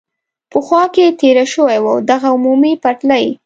[0.51, 3.25] په خوا کې تېره شوې وه، دغه عمومي پټلۍ.